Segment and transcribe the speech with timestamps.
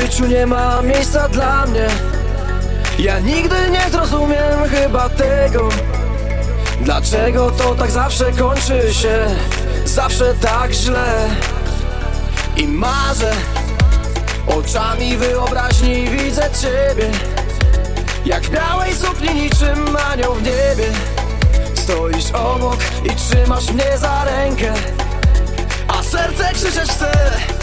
[0.00, 1.86] życiu nie ma miejsca dla mnie.
[2.98, 5.68] Ja nigdy nie zrozumiem chyba tego
[6.80, 9.26] Dlaczego to tak zawsze kończy się.
[9.84, 11.28] Zawsze tak źle
[12.56, 13.32] I marzę.
[14.46, 17.10] Oczami wyobraźni widzę Ciebie
[18.24, 20.92] Jak w białej sukni niczym anioł w niebie.
[21.74, 24.72] Stoisz obok i trzymasz mnie za rękę
[25.88, 27.55] A serce krzyczeć chce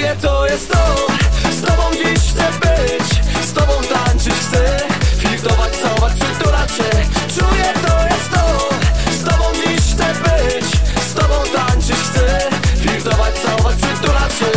[0.00, 1.06] czuję to jest to.
[1.52, 3.08] Z tobą dziś chcę być
[3.46, 4.78] Z tobą tańczyć chcę.
[5.18, 6.90] Filtrować całować, przytulać się.
[7.34, 8.68] Czuję to jest to.
[9.12, 10.66] Z tobą dziś chcę być
[11.10, 12.50] Z tobą tańczyć chcę.
[12.76, 14.52] Flirtować, całować, przytulać się.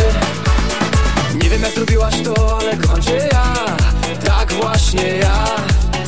[1.42, 3.54] Nie wiem jak zrobiłaś to, ale kocham cię ja.
[4.24, 5.44] Tak właśnie ja.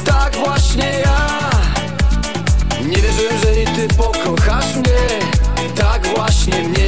[0.04, 1.40] Tak właśnie ja.
[2.82, 5.20] Nie wierzyłem, że i ty pokochasz mnie.
[5.74, 6.85] Tak właśnie mnie.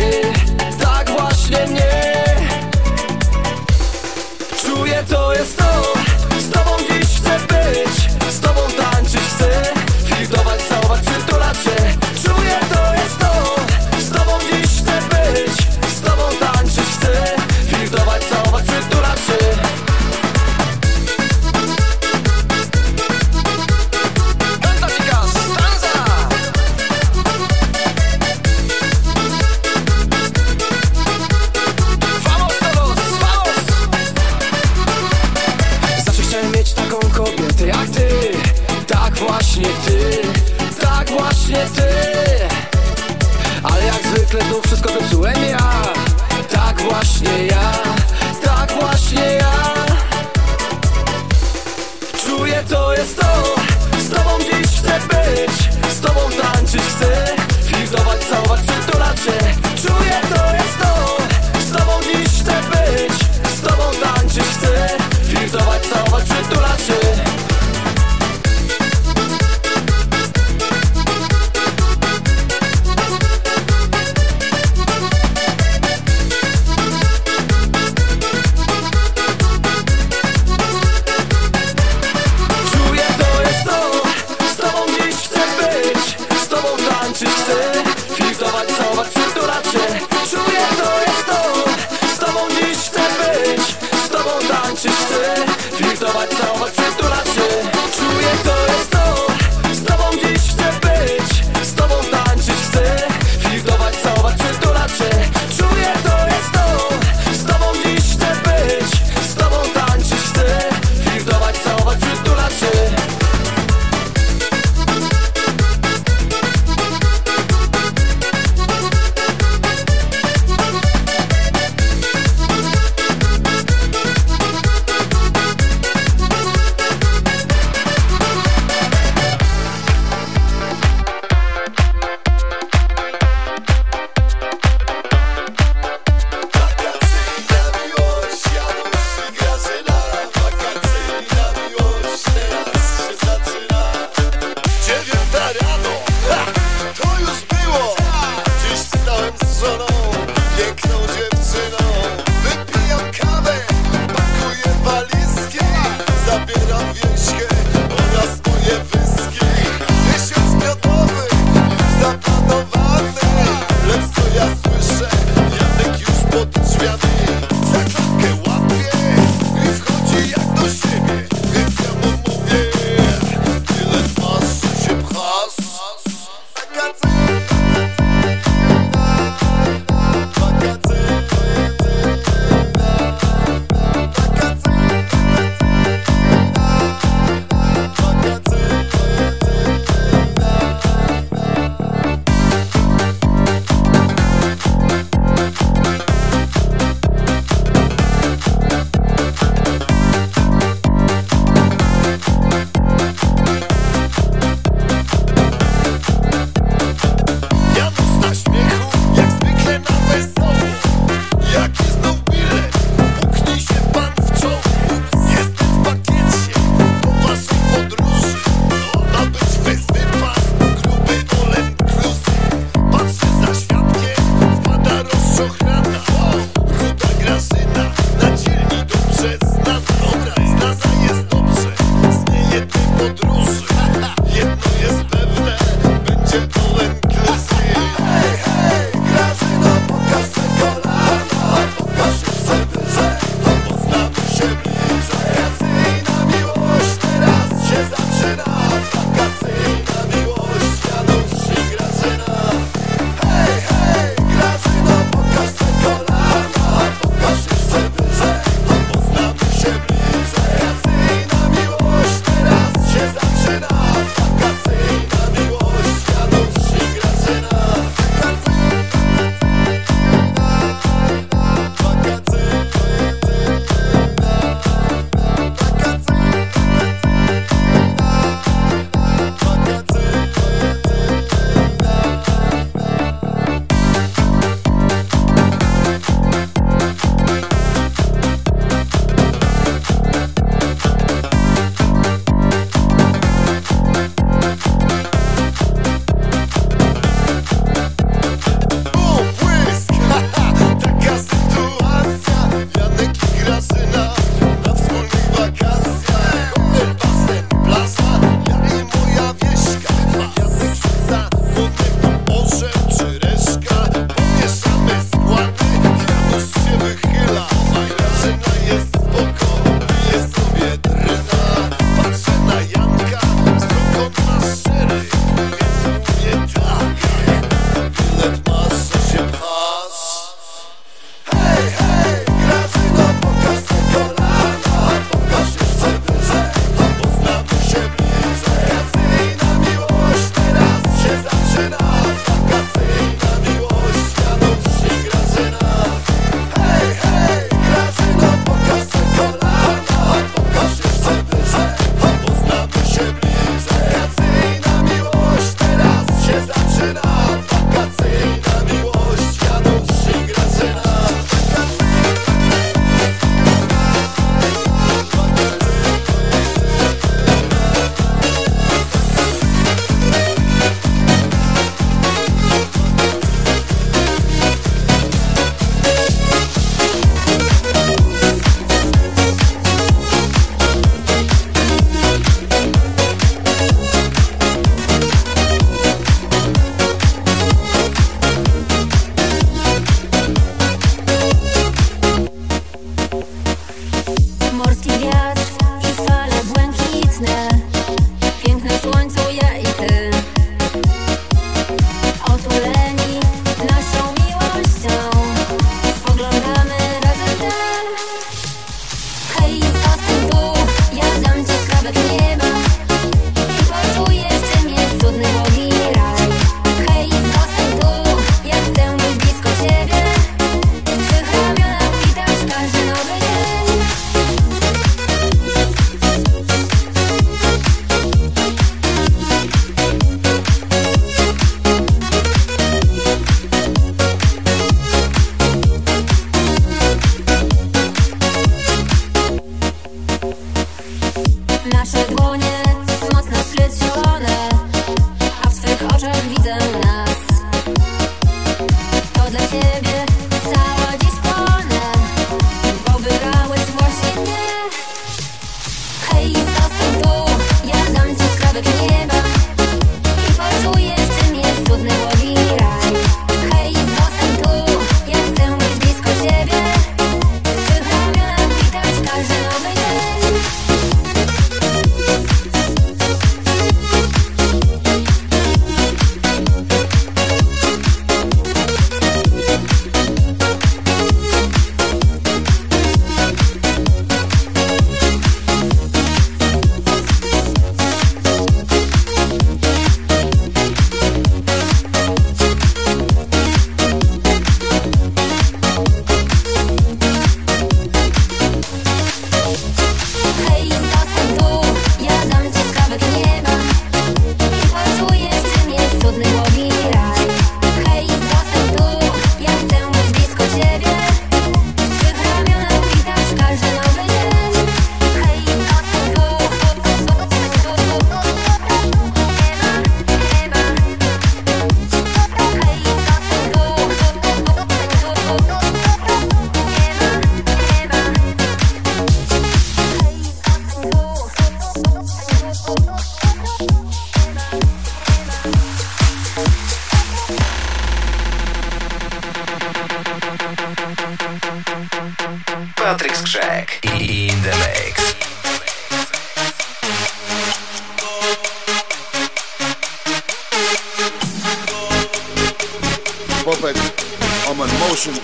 [554.98, 555.14] Ocean.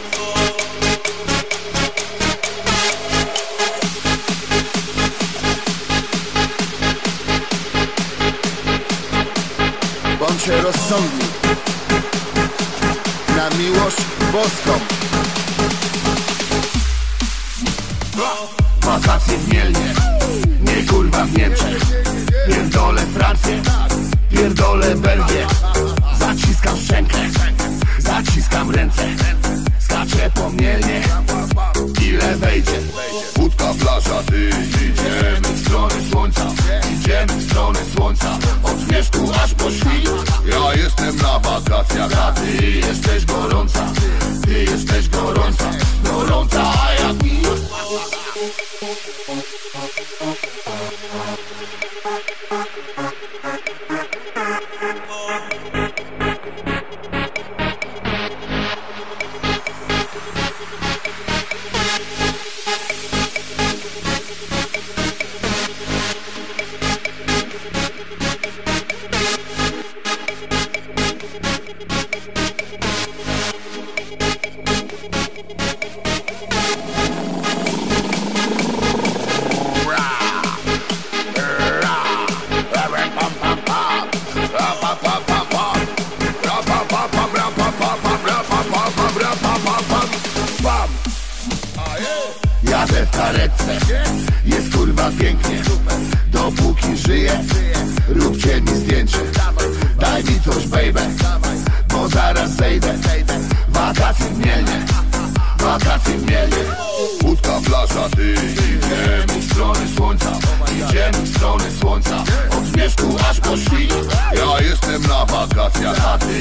[10.18, 11.26] Bądźcie rozsądni
[13.36, 13.96] na miłość
[14.32, 14.83] boską.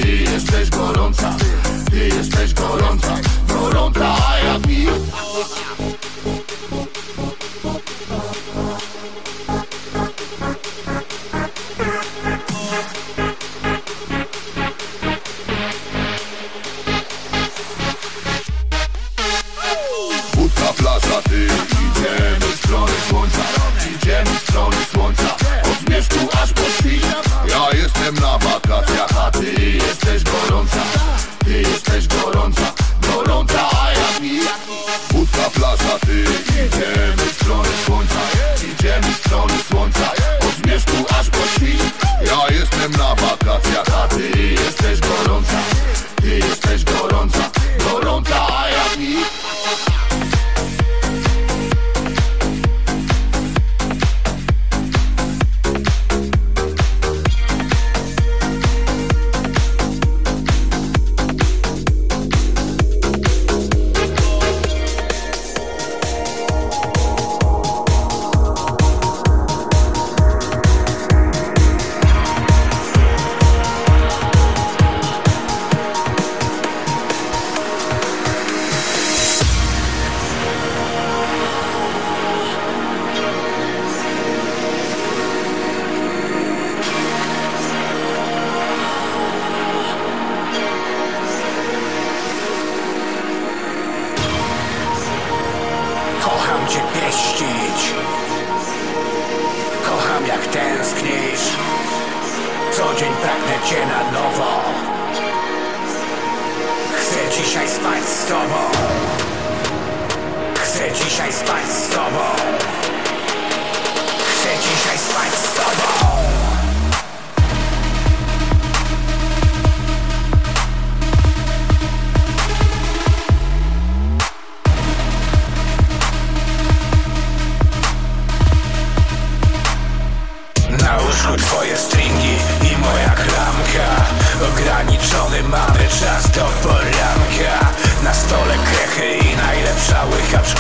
[0.03, 1.35] Ty jesteś gorąca,
[1.91, 3.15] ty jesteś gorąca
[3.47, 4.91] Gorąca, a ja piję.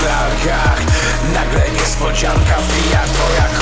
[0.03, 0.81] szlakach
[1.33, 3.52] Nagle niespodzianka wbija twoja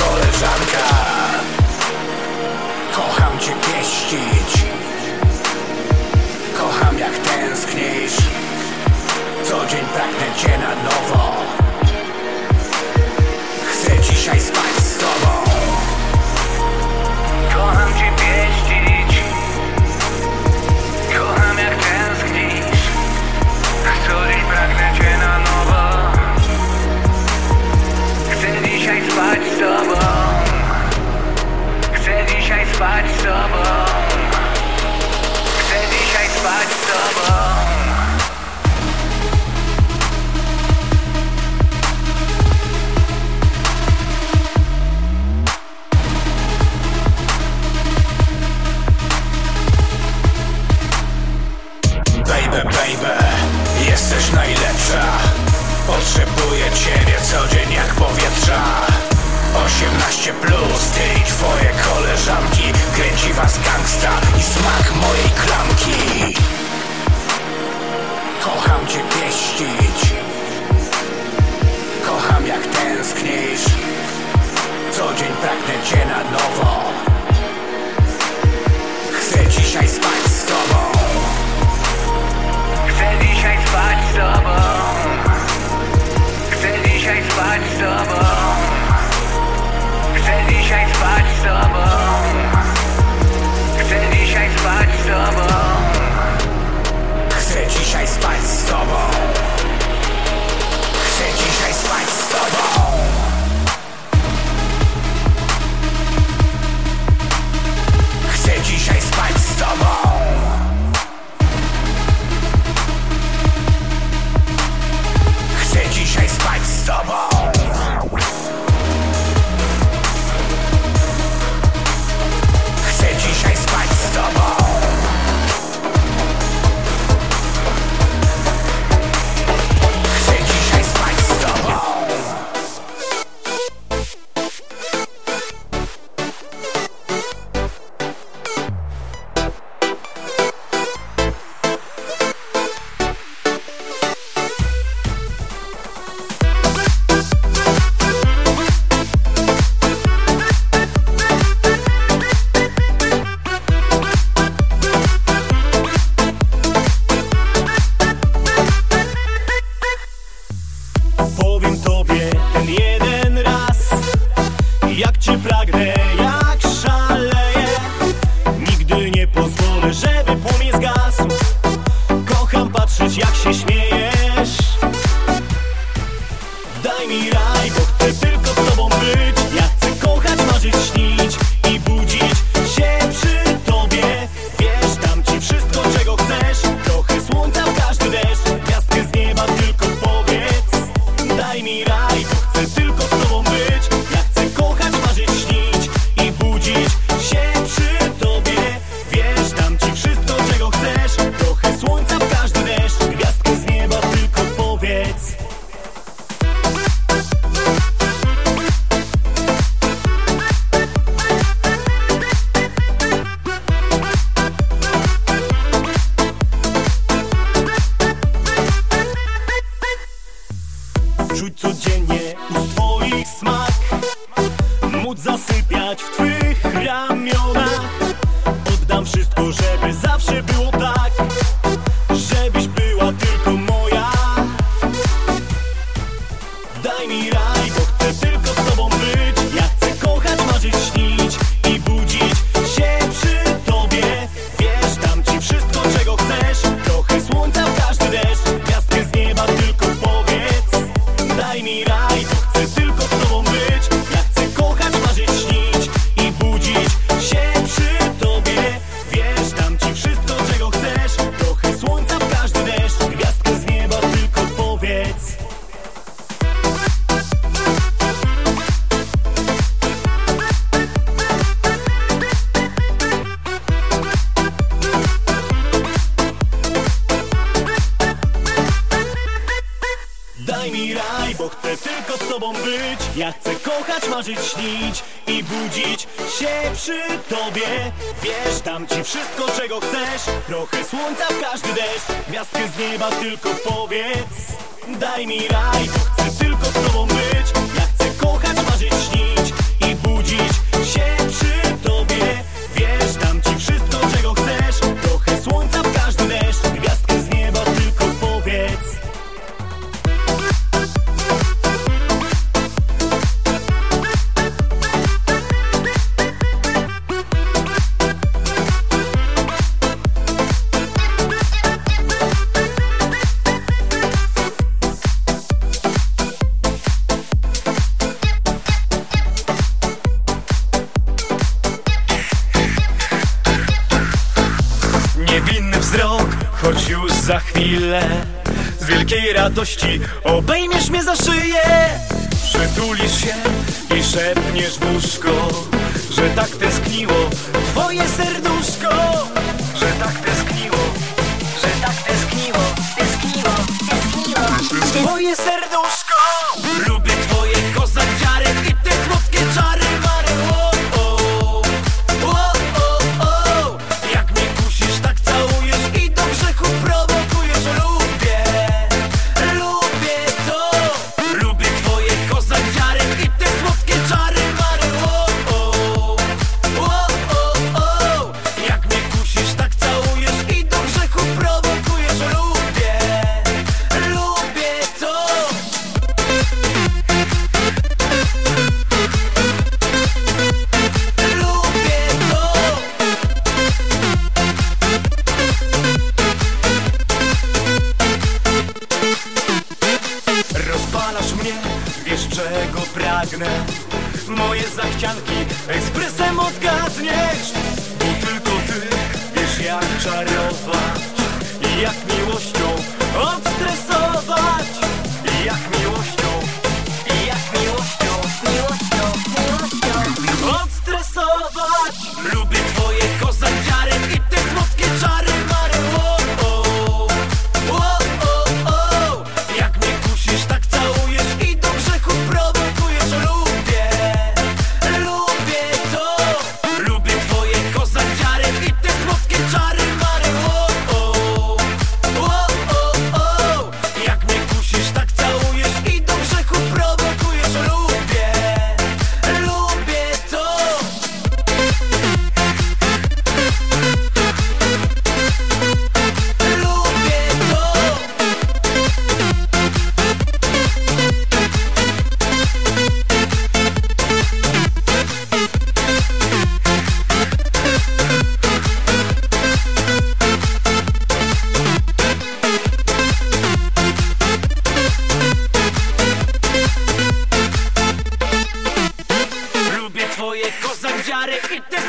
[32.82, 33.11] side.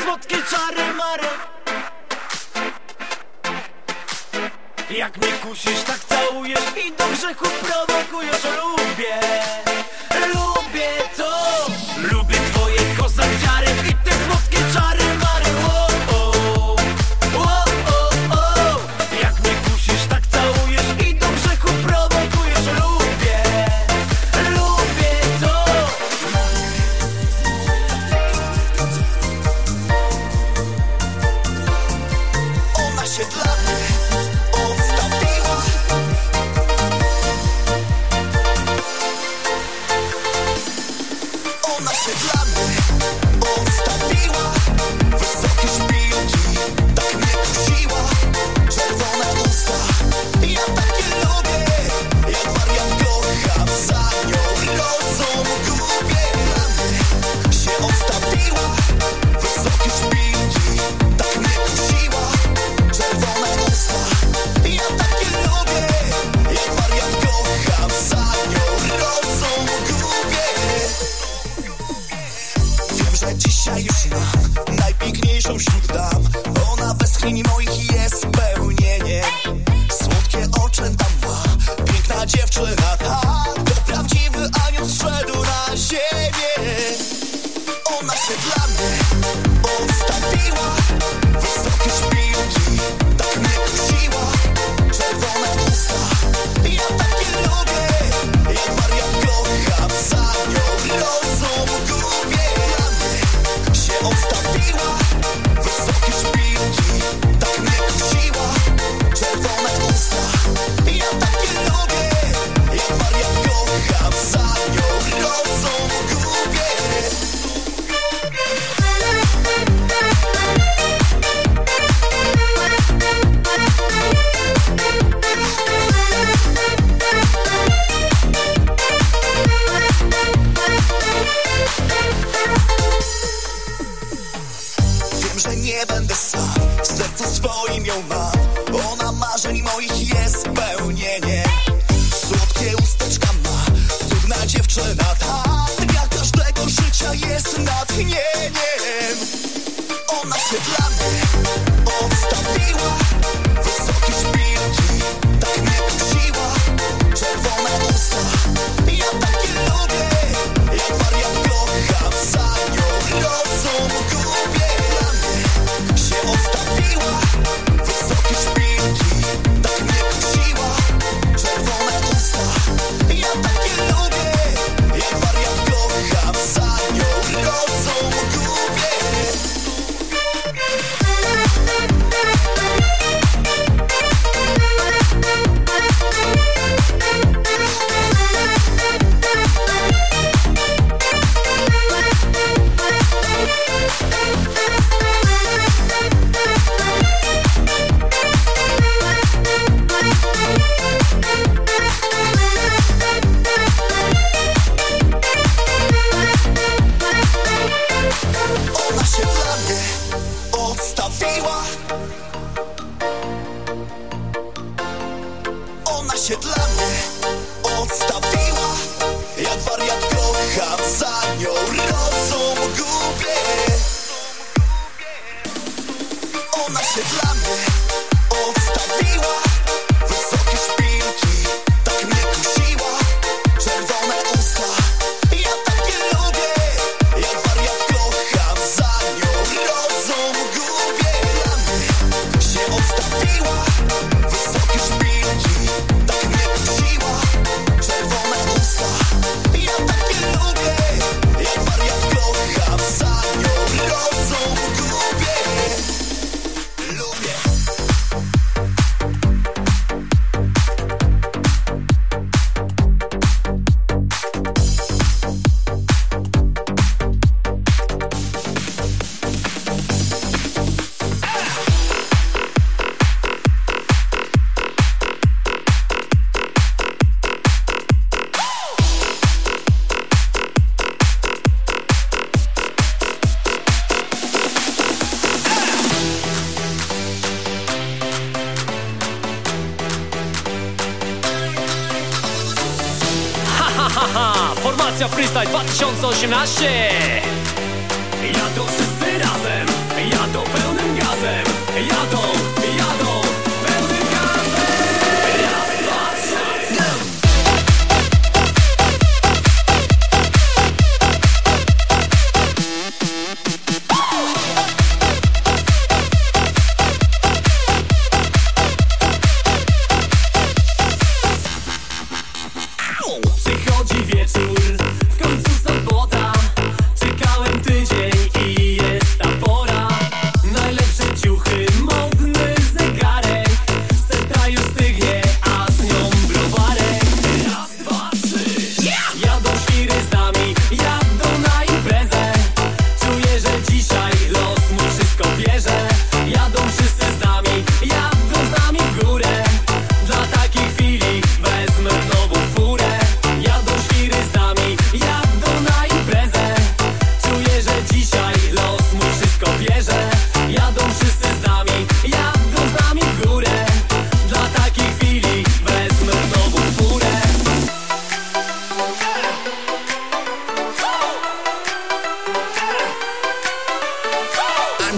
[0.04, 1.28] słodkie czary mary
[4.90, 7.93] Jak mnie kusisz, tak całujesz i do grzechu prowadzisz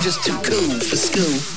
[0.07, 1.56] just too cool for school.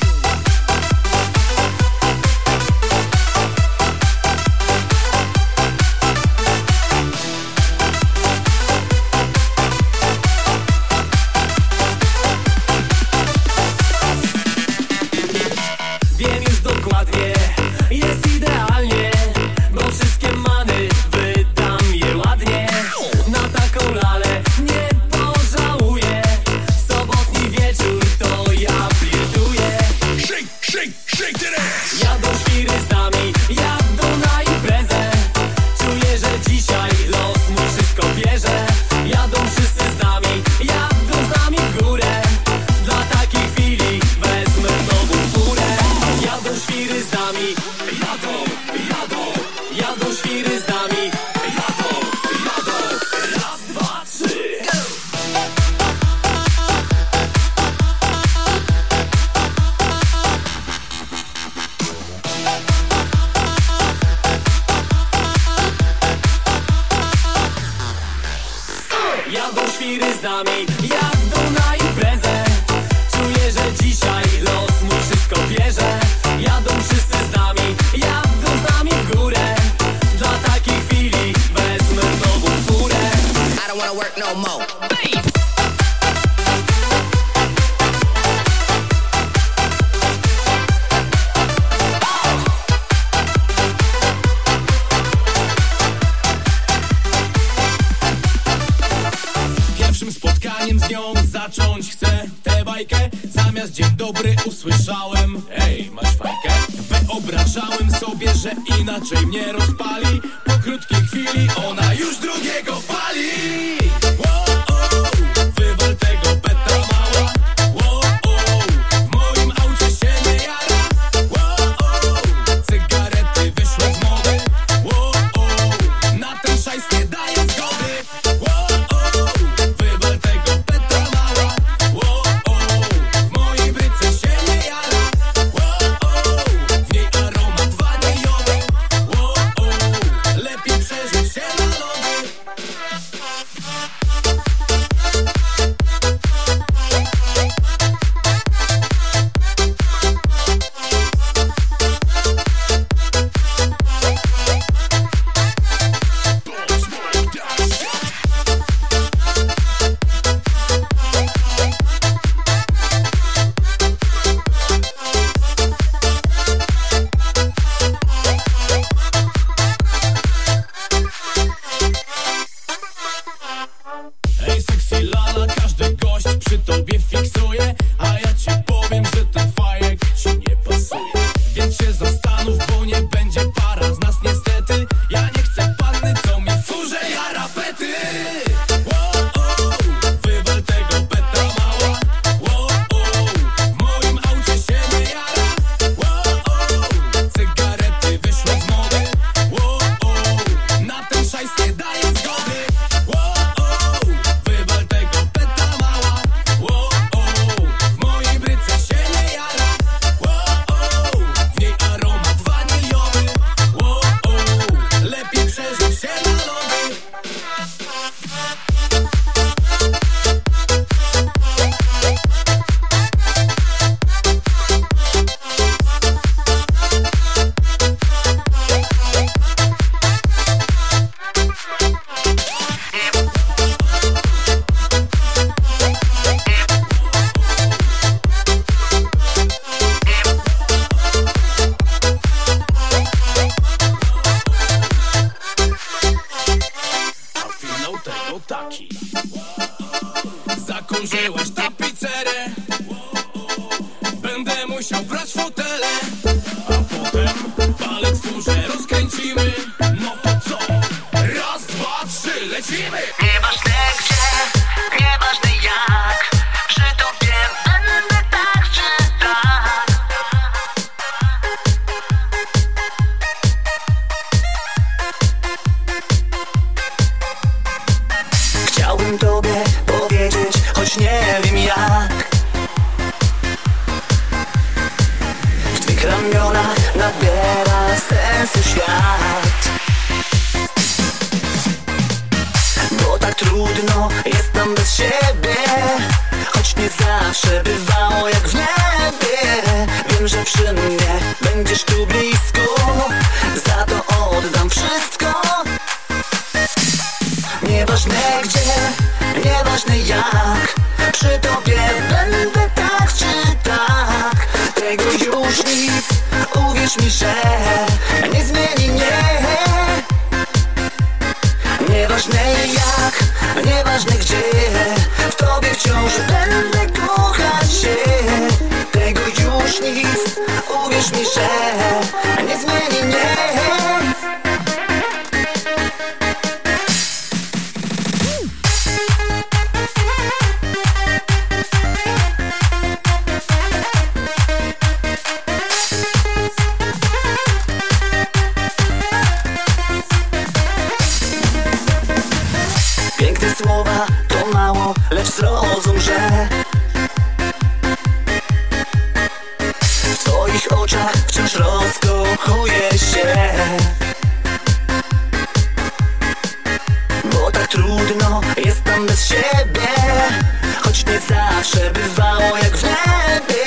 [371.72, 373.66] przebywało jak w niebie.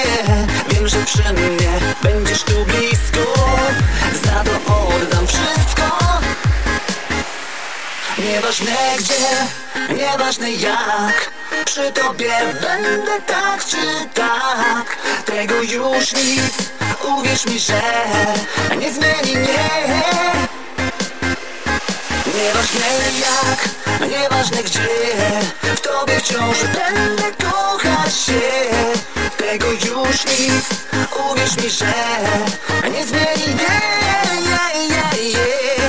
[0.68, 3.34] Wiem, że przy mnie będziesz tu blisko.
[4.24, 5.98] Za to oddam wszystko.
[8.18, 11.30] Nieważne gdzie, nieważne jak.
[11.64, 13.76] Przy tobie będę tak czy
[14.14, 14.96] tak.
[15.24, 16.55] Tego już nic,
[17.18, 17.82] uwierz mi, że
[18.78, 20.51] Nie zmieni mnie.
[22.34, 22.86] Nieważne
[23.20, 23.68] jak,
[24.10, 24.88] nieważne gdzie
[25.76, 28.40] W tobie wciąż będę kochać się
[29.36, 30.64] Tego już nic,
[31.30, 31.94] uwierz mi, że
[32.90, 35.81] Nie zmieni, yeah, yeah, yeah, yeah.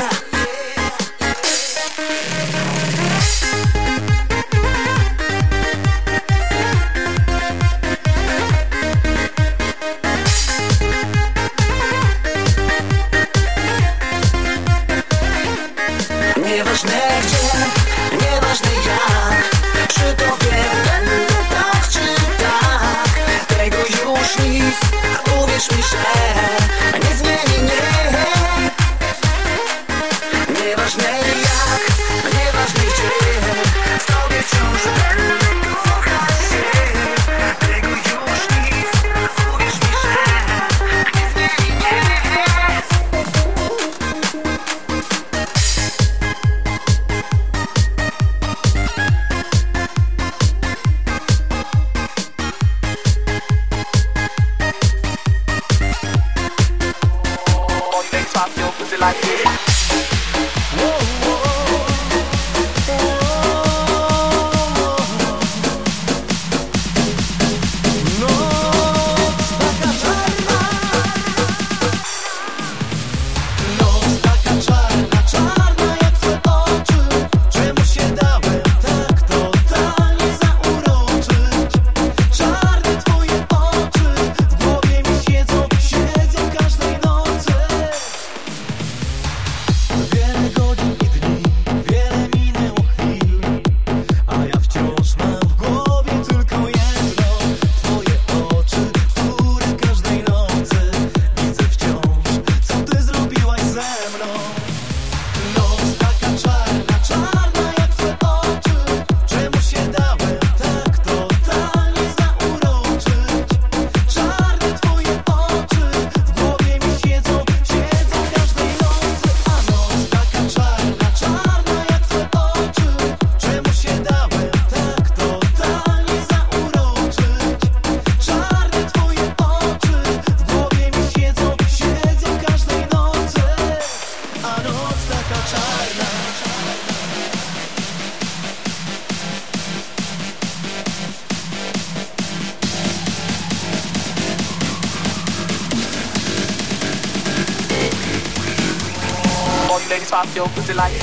[150.47, 151.02] feel the delight.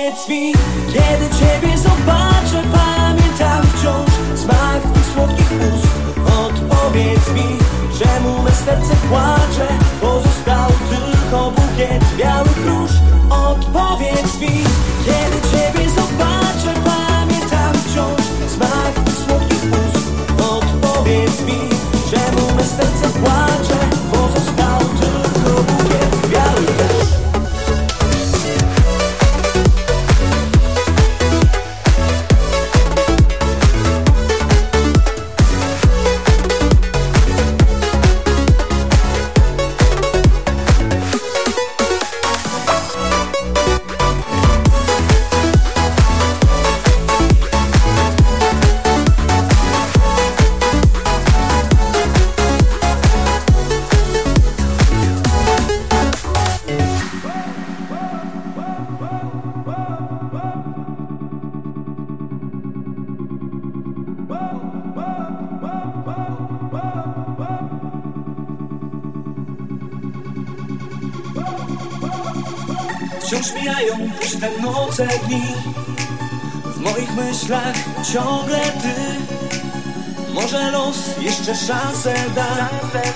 [0.00, 0.52] Odpowiedz mi
[0.92, 2.29] Kiedy Ciebie zobaczę Pamiętam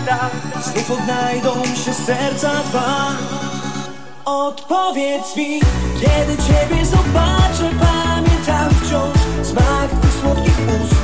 [0.06, 0.30] da
[0.62, 3.10] Znów odnajdą się serca dwa.
[4.24, 5.60] Odpowiedz mi,
[6.00, 10.94] kiedy Ciebie zobaczę Pamiętam wciąż smak Twych słodkich ust.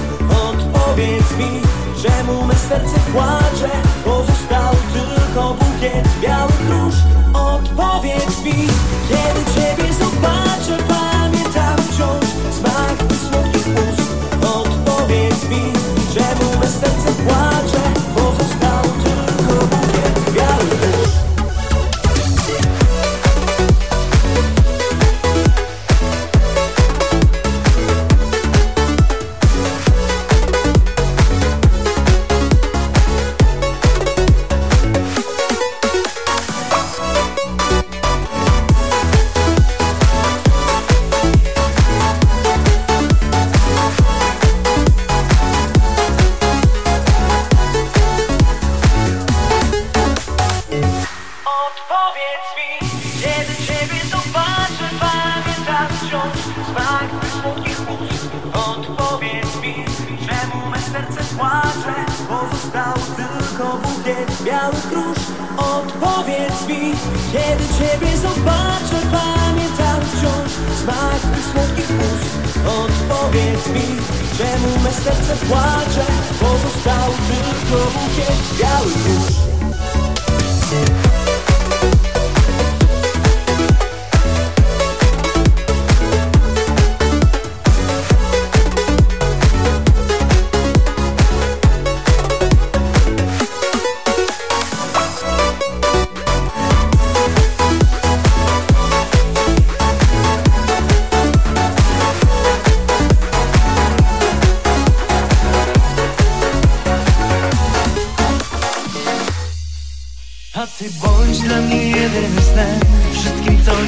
[0.48, 1.60] Odpowiedz mi,
[2.02, 3.70] czemu me serce płacze
[4.04, 6.94] Pozostał tylko bukiet białych róż
[7.34, 8.66] Odpowiedz mi,
[9.08, 12.24] kiedy Ciebie zobaczę Pamiętam wciąż
[12.58, 14.10] smak Twych słodkich ust.
[14.56, 15.79] Odpowiedz mi,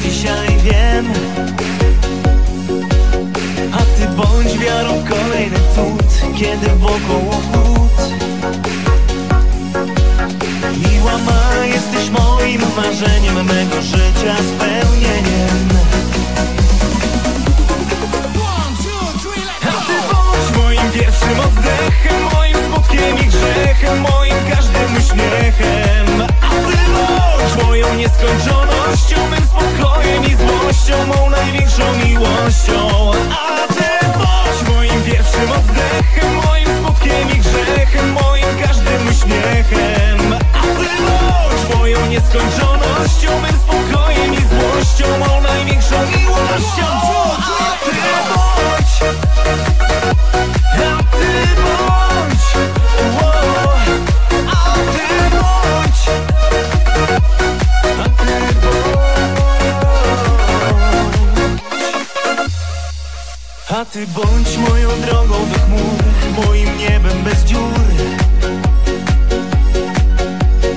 [0.03, 1.07] dzisiaj wiem.
[3.73, 7.97] A ty bądź wiarą w kolejny cud Kiedy wokół chłód
[10.77, 15.69] Miła ma, jesteś moim marzeniem Mego życia spełnieniem.
[19.63, 26.23] A ty bądź moim pierwszym oddechem Moim smutkiem i grzechem Moim każdym uśmiechem.
[26.43, 29.42] A ty bądź moją nieskończonością
[30.93, 33.11] i złością Mą największą miłością?
[33.31, 40.35] A ty bądź moim pierwszym oddechem Moim smutkiem i grzechem Moim każdym uśmiechem.
[40.55, 43.61] A ty bądź moją nieskończonością Mym
[63.93, 66.03] ty bądź moją drogą do chmur,
[66.47, 67.81] moim niebem bez dziur.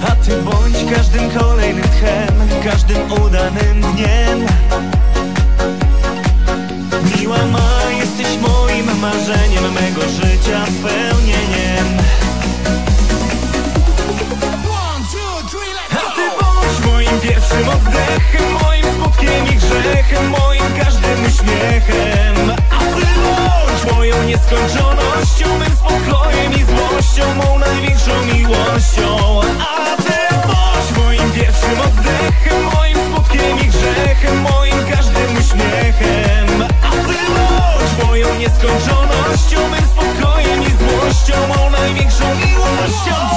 [0.07, 4.45] A ty bądź każdym kolejnym tchem, każdym udanym dniem.
[7.19, 10.65] miła ma Jesteś moim marzeniem Mego życia
[24.05, 29.39] moją nieskończonością Mym spokojem i złością Mą największą miłością.
[29.59, 36.63] A ty bądź moim pierwszym oddechem Moim smutkiem i grzechem Moim każdym uśmiechem.
[36.83, 43.34] A ty bądź moją nieskończonością Mym spokojem i złością Mą największą miłością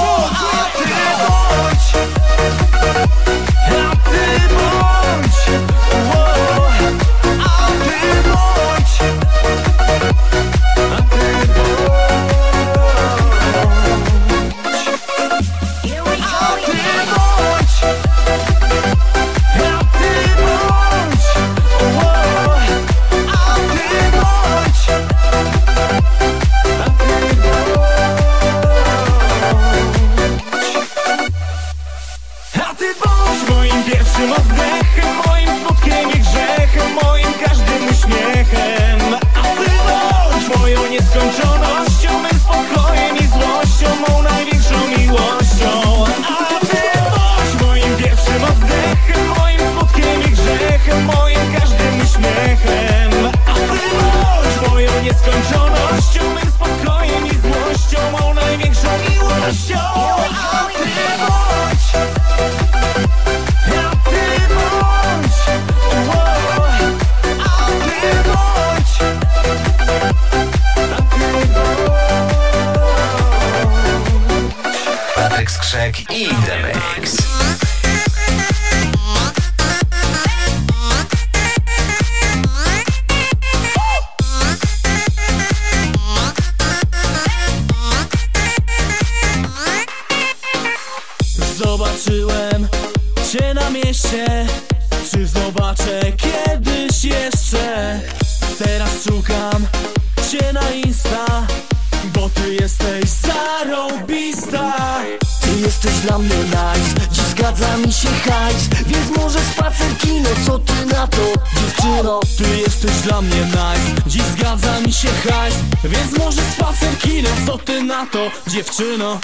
[118.79, 119.19] dziewczyno.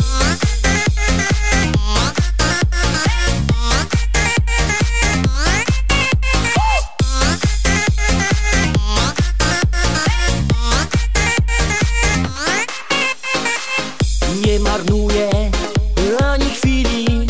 [14.45, 15.29] Nie marnuję
[16.23, 17.27] ani chwili.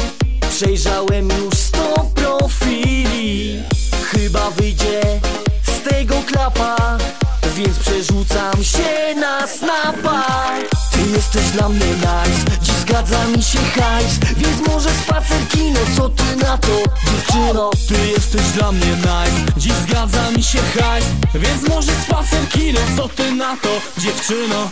[0.49, 3.63] Przejrzałem już sto profili.
[4.11, 5.01] Chyba wyjdzie
[5.63, 6.97] z tego klapa
[7.55, 10.25] Więc przerzucam się na snapa
[11.25, 16.35] jesteś dla mnie nice Dziś zgadza mi się hajs Więc może spacer kino Co ty
[16.35, 21.05] na to dziewczyno Ty jesteś dla mnie nice Dziś zgadza mi się hajs
[21.35, 24.69] Więc może spacer kino Co ty na to dziewczyno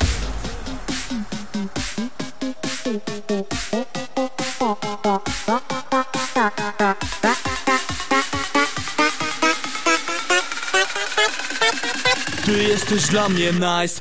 [12.45, 13.99] Ty jesteś dla mnie nice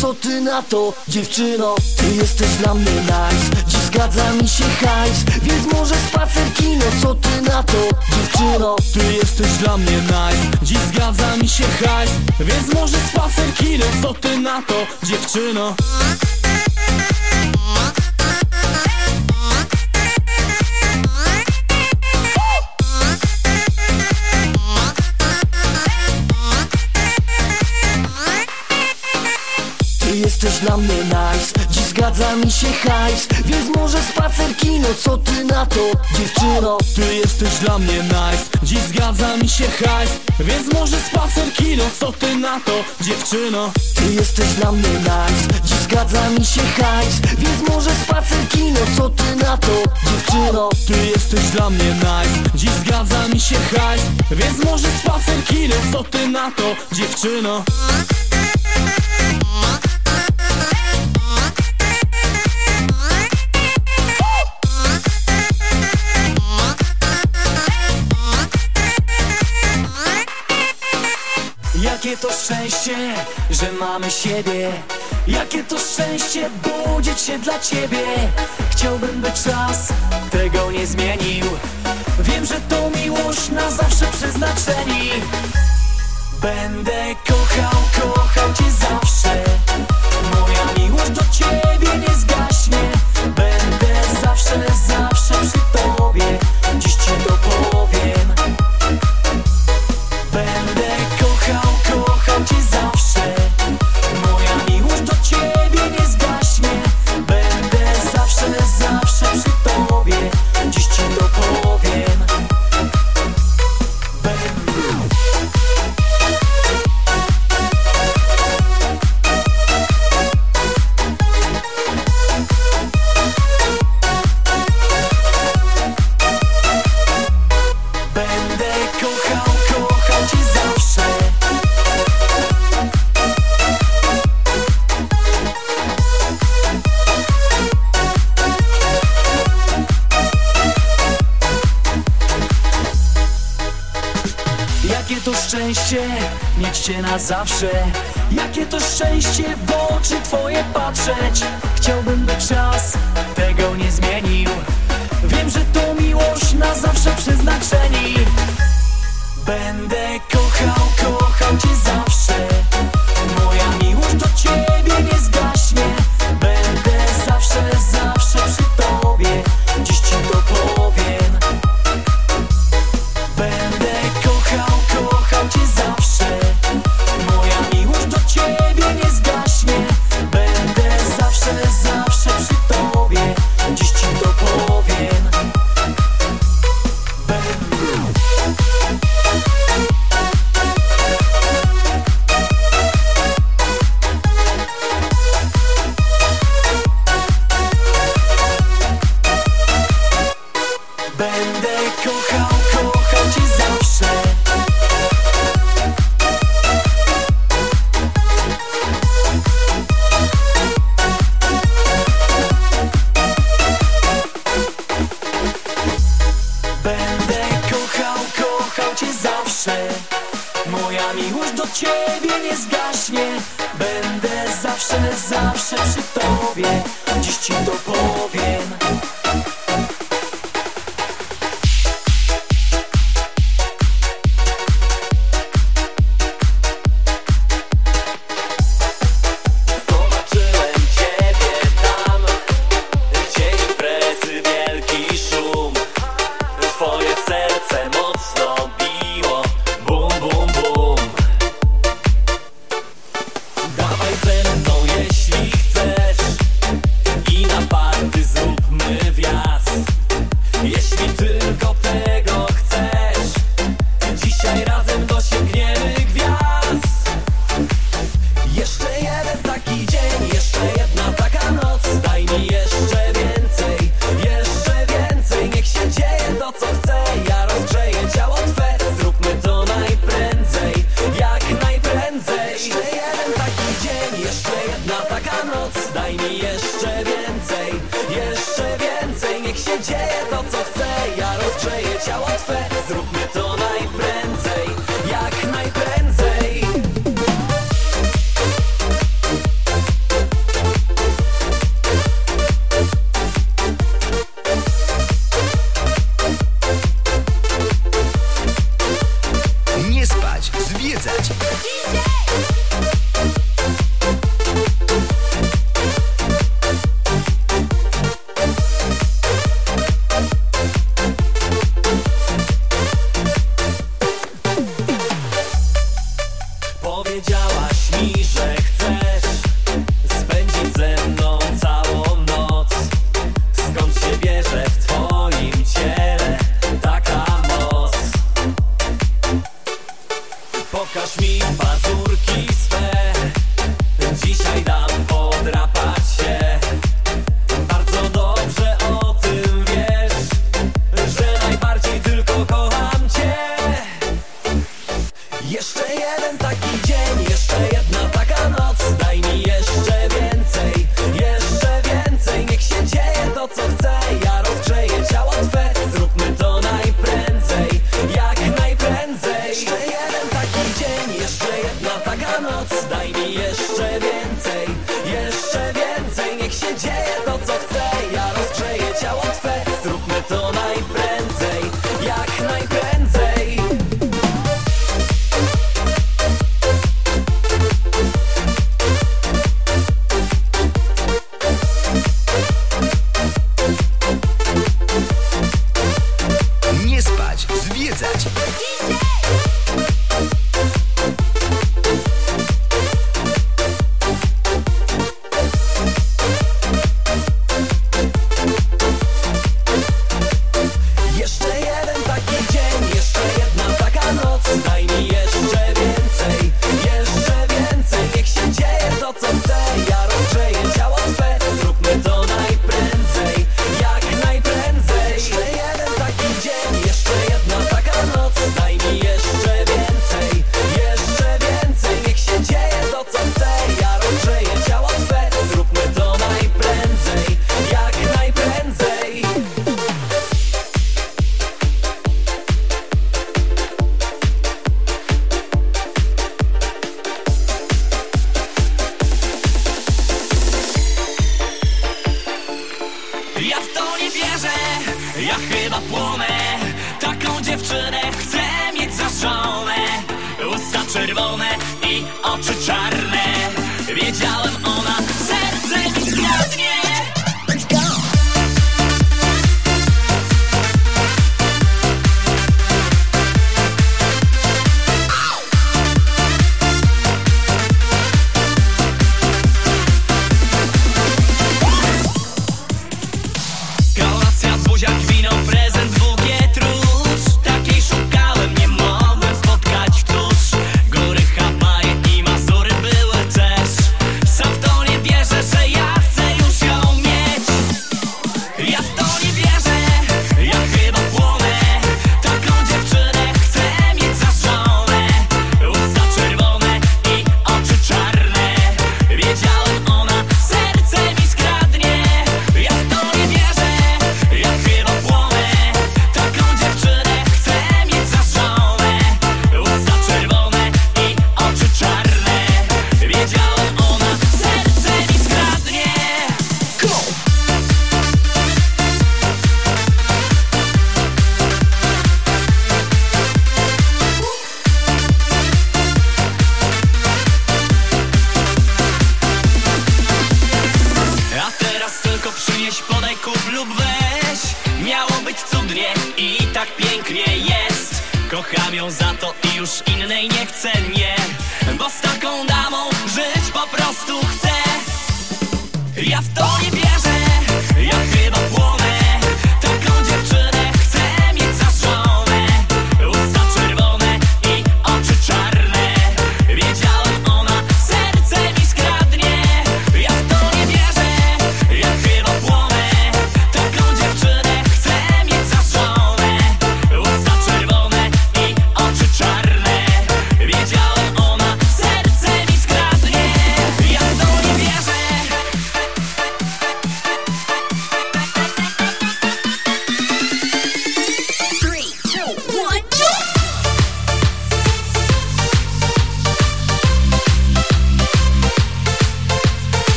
[0.00, 1.74] Co ty na to, dziewczyno?
[1.96, 3.64] Ty jesteś dla mnie nice.
[3.68, 6.84] Dziś zgadza mi się hajs Więc może spacer kino.
[7.02, 8.76] Co ty na to, dziewczyno?
[8.94, 10.58] Ty jesteś dla mnie nice.
[10.62, 12.10] Dziś zgadza mi się hajs
[12.40, 13.84] Więc może spacer kino.
[14.02, 15.74] Co ty na to dziewczyno
[30.46, 31.70] Jesteś dla mnie nice.
[31.70, 34.88] Dziś zgadza mi się hajs Więc może spacer kino.
[35.00, 36.78] Co ty na to, dziewczyno?
[36.94, 38.44] Ty jesteś dla mnie nice.
[38.62, 41.84] Dziś zgadza mi się hajs Więc może spacer kino.
[42.00, 43.72] Co ty na to dziewczyno?
[43.94, 45.60] Ty jesteś dla mnie nice.
[45.64, 48.80] Dziś zgadza mi się hajs Więc może spacer kino.
[48.96, 50.68] Co ty na to, dziewczyno?
[50.86, 52.50] Ty jesteś dla mnie nice.
[52.54, 55.74] Dziś zgadza mi się hajs Więc może spacer kino.
[55.92, 57.64] Co ty na to dziewczyno
[72.06, 72.96] Jakie to szczęście,
[73.50, 74.72] że mamy siebie.
[75.26, 78.04] Jakie to szczęście budzić się dla ciebie.
[78.70, 79.92] Chciałbym, by czas
[80.30, 81.46] tego nie zmienił.
[82.20, 85.10] Wiem, że to miłość na zawsze przeznaczeni.
[86.42, 89.44] Będę kochał, kochał cię zawsze.
[90.40, 91.75] Moja miłość do ciebie.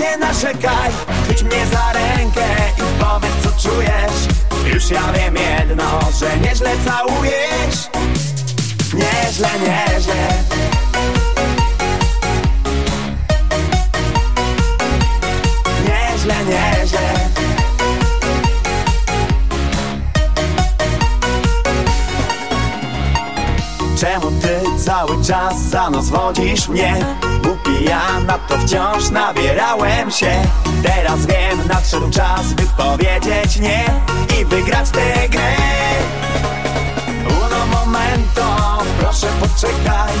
[0.00, 0.90] Nie narzekaj
[1.24, 2.46] Chwyć mnie za rękę
[2.78, 4.28] i powiedz co czujesz.
[4.74, 7.90] Już ja wiem jedno, że nieźle całujesz.
[8.94, 10.14] Nieźle, nieźle.
[15.84, 17.00] Nieźle, nieźle.
[23.98, 26.96] Czemu ty cały czas za nos wodzisz mnie?
[27.50, 30.42] Głupi ja na to wciąż nabierałem się.
[30.82, 33.84] Teraz wiem, nadszedł czas by powiedzieć nie
[34.40, 35.52] I wygrać tę grę.
[37.26, 40.12] Uno momento, proszę poczekaj.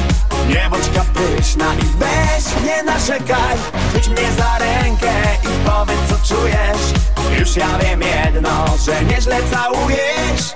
[0.48, 3.56] Nie bądź kapryśna i weź nie narzekaj.
[3.88, 5.12] Chwyć mnie za rękę
[5.44, 7.02] i powiedz co czujesz.
[7.38, 10.54] Już ja wiem jedno, że nieźle całujesz.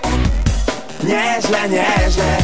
[1.04, 2.36] Nieźle, nieźle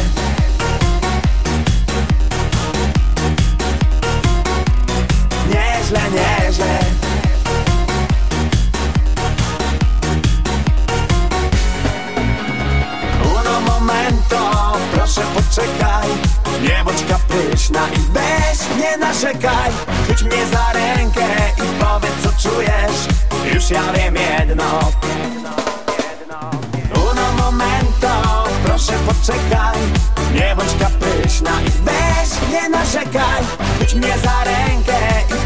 [5.90, 6.78] Nieźle, nieźle
[13.24, 16.08] Uno momento, proszę poczekaj.
[16.62, 19.70] Nie bądź kapryśna i weź nie narzekaj.
[20.04, 21.26] Chwyć mnie za rękę
[21.56, 23.08] i powiedz co czujesz.
[23.54, 24.80] Już ja wiem jedno.
[26.94, 29.78] Uno momento, proszę poczekaj.
[30.34, 33.44] Nie bądź kapryśna i weź nie narzekaj.
[33.76, 35.39] Chwyć mnie za rękę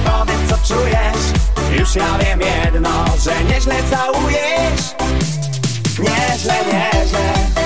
[0.68, 1.78] czujesz?
[1.78, 4.94] Już ja wiem jedno, że nieźle całujesz.
[5.98, 7.63] Nieźle, nieźle